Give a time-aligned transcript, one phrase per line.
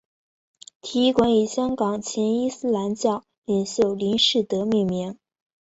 [0.81, 5.15] 体育馆以香港前伊斯兰教领袖林士德命名。